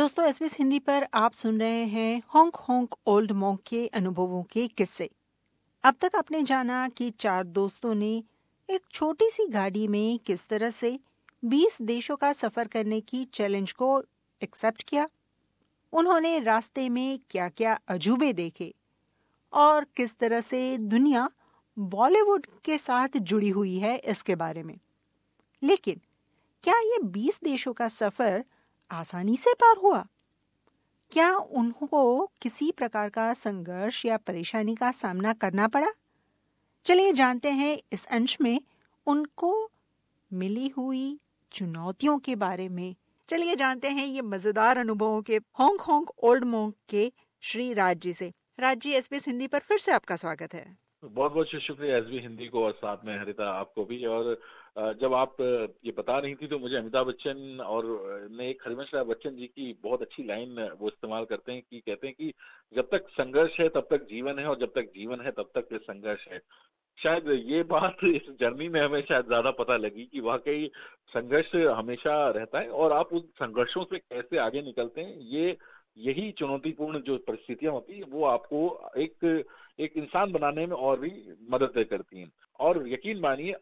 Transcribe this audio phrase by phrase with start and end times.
[0.00, 4.68] दोस्तों, एसबीएस हिंदी पर आप सुन रहे हैं होंक होंक ओल्ड मोंक के अनुभवों के
[4.68, 5.10] किस्से।
[5.84, 8.24] अब तक आपने जाना कि चार दोस्तों ने
[8.70, 11.00] एक छोटी सी गाड़ी में किस तरह से
[11.44, 14.04] 20 देशों का सफ़र करने की चैलेंज को
[14.42, 15.08] एक्सेप्ट किया?
[15.92, 18.74] उन्होंने रास्ते में क्या क्या अजूबे देखे?
[19.52, 21.30] और किस तरह से दुनिया
[21.78, 24.78] बॉलीवुड के साथ जुड़ी हुई है इसके बारे में?
[25.62, 26.00] लेकिन
[26.62, 28.44] क्या ये 20 देशों का सफ़र
[28.90, 30.06] आसानी से पार हुआ।
[31.10, 35.86] क्या उनको किसी प्रकार का संघर्ष या परेशानी का सामना करना पड़ा?
[36.84, 38.60] चलिए जानते हैं, इस अंश में
[39.06, 39.70] उनको
[40.32, 41.20] मिली हुई
[41.52, 42.94] चुनौतियों के बारे में।
[43.28, 48.12] चलिए जानते हैं ये मज़ेदार अनुभवों के होंग होंग ओल्ड मोंग के श्री राज जी
[48.12, 52.18] से। राज जी हिंदी पर फिर से आपका स्वागत है। बहुत बहुत शुक्रिया एस बी
[52.18, 54.36] हिंदी को और साथ में हरिता आपको भी। और
[55.00, 57.84] जब आप ये बता रही थी तो मुझे अमिताभ बच्चन और
[58.32, 61.80] ने एक हरिवंश राय बच्चन जी की बहुत अच्छी लाइन वो इस्तेमाल करते हैं कि
[61.80, 62.32] कहते हैं कि
[62.72, 65.74] जब तक संघर्ष है तब तक जीवन है और जब तक जीवन है तब तक
[65.82, 66.40] संघर्ष है।
[66.98, 70.70] शायद ये बात इस जर्नी में हमें शायद ज़्यादा पता लगी कि वाकई
[71.08, 75.56] संघर्ष हमेशा रहता है और आप उन संघर्षों से कैसे आगे निकलते हैं, ये
[76.00, 78.60] यही चुनौतीपूर्ण जो परिस्थितियाँ होती है वो आपको
[78.98, 79.24] एक
[79.78, 81.10] एक इंसान बनाने में और भी
[81.50, 83.54] मदद करती हैं। और यकीन मानिए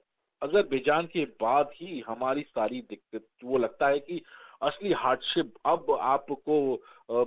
[0.42, 4.22] अगर बेजान के बाद ही हमारी सारी दिक्कत वो लगता है कि
[4.62, 7.24] असली हार्डशिप अब आपको आ,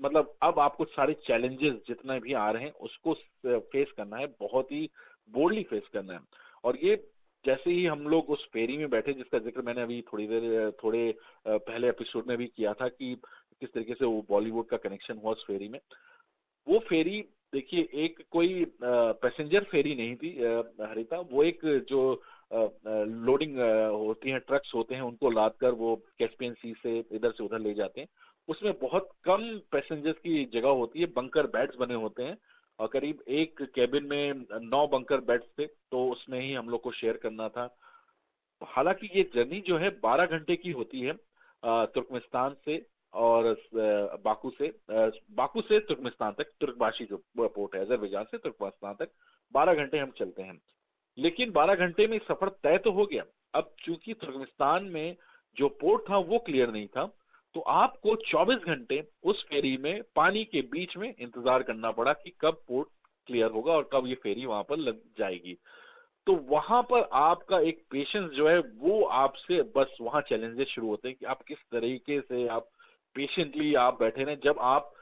[0.00, 3.14] मतलब अब आपको सारे चैलेंजेस जितने भी आ रहे हैं उसको
[3.46, 4.88] फेस करना है बहुत ही
[5.30, 6.20] बोल्डली फेस करना है।
[6.64, 6.96] और ये
[7.44, 11.02] जैसे ही हम लोग उस फेरी में बैठे जिसका ज़िक्र मैंने अभी थोड़ी देर थोड़े
[11.48, 13.16] पहले एपिसोड में भी किया था कि
[13.60, 15.78] किस तरीके से वो बॉलीवुड का कनेक्शन हुआ उस फेरी में।
[16.66, 17.20] वो फेरी
[17.52, 20.30] देखिए, एक कोई पैसेंजर फेरी नहीं थी
[20.82, 22.22] हरिता। वो एक जो
[23.26, 27.44] लोडिंग होती है ट्रक्स होते हैं, उनको लाद कर वो कैस्पियन सी से इधर से
[27.44, 28.08] उधर ले जाते हैं।
[28.48, 32.36] उसमें बहुत कम पैसेंजर्स की जगह होती है बंकर बेड्स बने होते हैं।
[32.78, 36.92] और करीब एक केबिन में नौ बंकर बेड्स थे तो उसमें ही हम लोग को
[36.92, 37.68] शेयर करना था।
[38.62, 41.12] हालाँकि ये जर्नी जो है, बारह घंटे की होती है
[41.62, 42.76] तुर्कमेस्तान से।
[43.14, 43.44] और
[44.24, 49.10] बाकू से बाकू से तुर्कमेस्तान तक तुर्कबाशी जो पोर्ट है, अजरबैजान से तुर्कमेस्तान तक,
[49.54, 50.60] बारह घंटे हम चलते हैं।
[51.18, 55.16] लेकिन 12 घंटे में सफ़र तय तो हो गया। अब चूँकि तुर्कमेस्तान में
[55.56, 57.10] जो पोर्ट था, वो क्लियर नहीं था
[57.54, 62.32] तो आपको 24 घंटे उस फेरी में, पानी के बीच में इंतज़ार करना पड़ा कि
[62.40, 62.88] कब पोर्ट
[63.28, 65.56] क्लियर होगा और कब ये फेरी वहाँ पर लग जाएगी।
[66.26, 71.08] तो वहाँ पर आपका एक पेशेंस जो है, वो आपसे बस वहाँ चैलेंजेस शुरू होते
[71.08, 72.68] हैं कि आप किस तरीके से आप
[73.16, 74.92] पेशेंटली आप बैठे रहे, जब आप,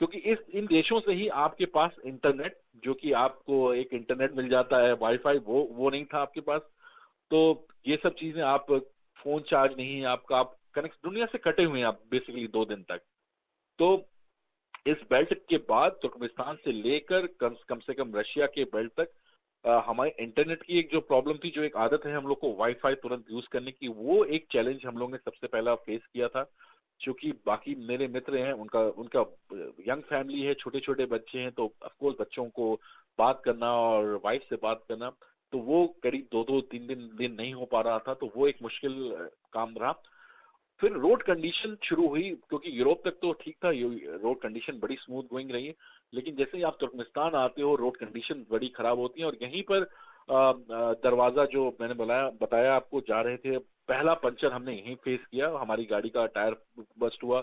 [0.00, 4.48] क्योंकि इस, इन देशों से ही आपके पास इंटरनेट जो कि आपको एक इंटरनेट मिल
[4.48, 6.60] जाता है वाईफाई वो वो नहीं था आपके पास
[7.30, 8.66] तो ये सब चीज़ें आप
[9.16, 12.82] फ़ोन चार्ज नहीं, आपका, आप कनेक्ट दुनिया से कटे हुए हैं आप बेसिकली दो दिन
[12.88, 13.00] तक।
[13.78, 13.88] तो
[14.86, 19.10] इस बेल्ट के बाद तुर्कमेस्तान से लेकर कम कम से कम रशिया के बेल्ट तक
[19.86, 22.94] हमारे इंटरनेट की एक जो प्रॉब्लम थी, जो एक आदत है हम लोग को वाईफाई
[22.94, 26.42] तुरंत यूज़ करने की, वो एक चैलेंज हम लोग ने सबसे पहला फेस किया था।
[27.00, 29.20] क्योंकि बाकी मेरे मित्र हैं, उनका उनका
[29.88, 32.74] यंग फैमिली है छोटे छोटे बच्चे हैं तो अफकोर्स बच्चों को
[33.18, 35.10] बात करना और वाइफ से बात करना
[35.52, 38.46] तो वो करीब दो दो तीन दिन दिन नहीं हो पा रहा था तो वो
[38.48, 38.94] एक मुश्किल
[39.52, 39.92] काम रहा।
[40.80, 43.70] फिर रोड कंडीशन शुरू हुई, क्योंकि यूरोप तक तो ठीक था
[44.22, 45.74] रोड कंडीशन बड़ी स्मूथ गोइंग रही है,
[46.12, 49.62] लेकिन जैसे ही आप तुर्कमेस्तान आते हो रोड कंडीशन बड़ी खराब होती है, और यहीं
[49.70, 49.88] पर
[51.02, 53.56] दरवाज़ा जो मैंने बताया बताया आपको, जा रहे थे
[53.88, 56.56] पहला पंचर हमने यहीं फेस किया, हमारी गाड़ी का टायर
[57.00, 57.40] बस्ट हुआ,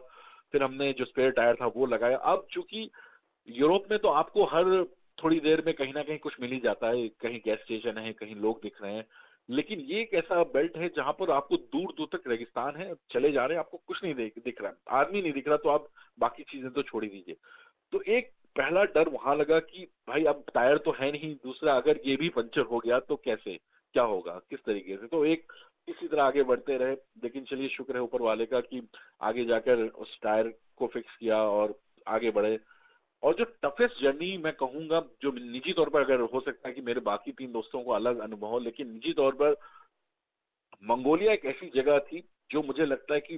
[0.51, 2.89] फिर हमने जो स्पेयर टायर था वो लगाया। अब चूँकि
[3.47, 4.83] यूरोप में तो आपको हर
[5.17, 8.11] थोड़ी देर में कहीं ना कहीं कुछ मिल ही जाता है, कहीं गैस स्टेशन है,
[8.13, 9.05] कहीं लोग दिख रहे हैं।
[9.49, 13.31] लेकिन ये एक ऐसा बेल्ट है जहाँ पर आपको दूर दूर तक रेगिस्तान है, चले
[13.31, 15.87] जा रहे हैं, आपको कुछ नहीं दिख रहा आदमी नहीं दिख रहा तो आप
[16.19, 17.35] बाकी चीज़ें तो छोड़ ही दीजिए।
[17.93, 21.99] तो एक पहला डर वहाँ लगा कि भाई अब टायर तो है नहीं, दूसरा अगर
[22.05, 23.57] ये भी पंचर हो गया तो कैसे,
[23.95, 25.07] क्या होगा, किस तरीके से?
[25.07, 25.51] तो एक
[25.87, 26.93] इसी तरह आगे बढ़ते रहे।
[27.23, 28.81] लेकिन चलिए, शुक्र है ऊपर वाले का कि
[29.21, 31.77] आगे जाकर उस टायर को फिक्स किया और
[32.07, 32.59] आगे बढ़े।
[33.23, 36.81] और जो टफेस्ट जर्नी मैं कहूँगा, जो निजी तौर पर अगर हो सकता है कि
[36.81, 39.55] मेरे बाकी तीन दोस्तों को अलग अनुभव हो, लेकिन निजी तौर पर
[40.83, 43.37] मंगोलिया एक ऐसी जगह थी जो मुझे लगता है कि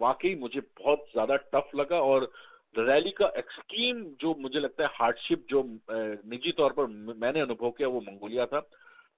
[0.00, 2.30] वाकई मुझे बहुत ज़्यादा टफ लगा और
[2.74, 7.88] रैली का एक्सट्रीम जो मुझे लगता है हार्डशिप जो निजी तौर पर मैंने अनुभव किया
[7.88, 8.58] वो मंगोलिया था।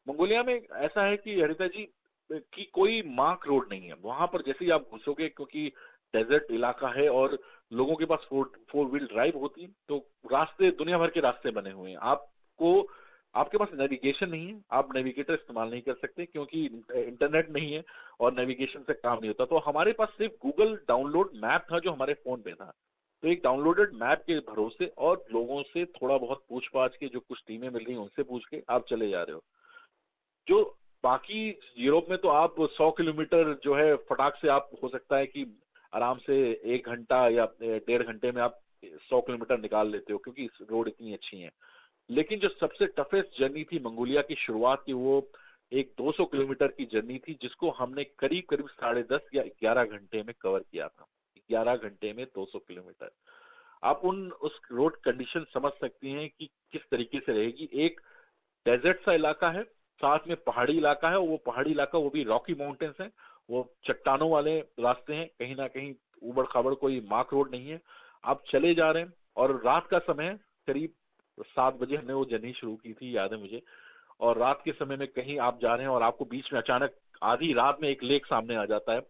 [0.07, 1.89] मंगोलिया में ऐसा है कि हरिता जी
[2.33, 5.67] की कोई मार्क रोड नहीं है। वहाँ पर जैसे ही आप घुसोगे, क्योंकि
[6.15, 7.39] डेजर्ट इलाका है और
[7.73, 9.97] लोगों के पास फोर फोर व्हील ड्राइव होती है तो
[10.33, 12.89] रास्ते, दुनिया भर के रास्ते बने हुए हैं। आपको,
[13.35, 16.65] आपके पास नेविगेशन नहीं है। आप नेविगेटर इस्तेमाल नहीं कर सकते, क्योंकि
[16.97, 17.85] इंटरनेट नहीं है
[18.21, 21.93] और नेविगेशन से काम नहीं होता। तो हमारे पास सिर्फ़ गूगल डाउनलोड मैप था, जो
[21.93, 22.73] हमारे फ़ोन पे था।
[23.23, 27.21] तो एक डाउनलोडेड मैप के भरोसे और लोगों से थोड़ा बहुत पूछ पाछ के, जो
[27.21, 29.43] कुछ टीमें मिल रही हैं, उनसे पूछ के आप चले जा रहे हो।
[30.49, 35.17] जो बाकी यूरोप में तो आप 100 किलोमीटर जो है फटाक से आप, हो सकता
[35.17, 35.61] है कि
[35.95, 40.49] आराम से एक घंटा या डेढ़ घंटे में आप 100 किलोमीटर निकाल लेते हो, क्योंकि
[40.71, 41.51] रोड इतनी अच्छी है।
[42.11, 45.31] लेकिन जो सबसे टफेस्ट जर्नी थी मंगोलिया की शुरुआत की, वो
[45.73, 50.23] एक 200 किलोमीटर की जर्नी थी, जिसको हमने करीब करीब साढ़े दस या ग्यारह घंटे
[50.23, 51.07] में कवर किया था।
[51.39, 53.11] ग्यारह घंटे में 200 किलोमीटर।
[53.83, 58.01] आप उन, उस रोड कंडीशन समझ सकती हैं कि किस तरीके से रहेगी। एक
[58.67, 62.55] डेजर्ट सा इलाका है साथ में पहाड़ी इलाका है, वो पहाड़ी इलाका, वो भी रॉकी
[62.55, 63.11] माउंटेन्स है।
[63.51, 67.83] वो चट्टानों वाले रास्ते हैं, कहीं ना कहीं उबड़ खाबड़ कोई मार्क रोड नहीं है।
[68.25, 70.91] आप चले जा रहे हैं और रात का समय करीब
[71.41, 73.63] सात बजे हमने वो जर्नी शुरू की थी, याद है मुझे।
[74.21, 76.91] और रात के समय में कहीं आप जा रहे हैं और आपको बीच में अचानक
[77.23, 79.03] आधी रात में एक लेक सामने आ जाता है।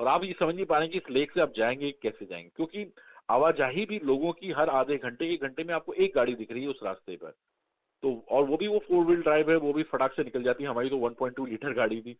[0.00, 2.50] और आप ये समझ नहीं पा रहे कि इस लेक से आप जाएँगे, कैसे जाएँगे?
[2.56, 2.94] क्योंकि
[3.30, 6.62] आवाजाही भी लोगों की हर आधे घंटे एक घंटे में आपको एक गाड़ी दिख रही
[6.62, 7.34] है उस रास्ते पर।
[8.04, 10.64] तो और वो भी वो फोर व्हील ड्राइव है, वो भी फटाक से निकल जाती
[10.64, 12.12] है। हमारी तो 1.2 लीटर गाड़ी थी।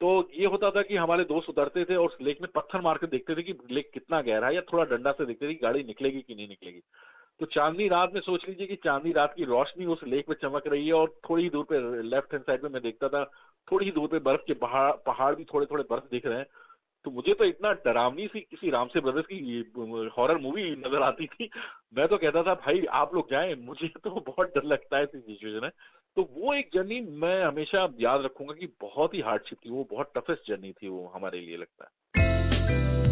[0.00, 3.06] तो ये होता था कि हमारे दोस्त उतरते थे और लेक में पत्थर मार के
[3.06, 5.82] देखते थे कि लेक कितना गहरा है या थोड़ा डंडा से देखते थे कि गाड़ी
[5.84, 6.80] निकलेगी कि नहीं निकलेगी।
[7.40, 10.66] तो चांदनी रात में सोच लीजिए कि चांदनी रात की रोशनी उस लेक में चमक
[10.66, 13.24] रही है और थोड़ी दूर पे लेफ़्ट हैंड साइड में मैं देखता था,
[13.68, 16.46] थोड़ी दूर पे बर्फ़ के पहाड़ भी थोड़े थोड़े बर्फ़ दिख रहे हैं।
[17.06, 21.26] तो मुझे तो इतना डरावनी सी किसी राम से ब्रदर्स की हॉरर मूवी नज़र आती
[21.26, 21.48] थी।
[21.96, 25.64] मैं तो कहता था, भाई, आप लोग जाए, मुझे तो बहुत डर लगता है सिचुएशन
[25.64, 25.70] है
[26.16, 30.12] तो वो एक जर्नी मैं हमेशा याद रखूँगा कि बहुत ही हार्डशिप थी, वो बहुत
[30.16, 33.05] टफेस्ट जर्नी थी वो हमारे लिए लगता है।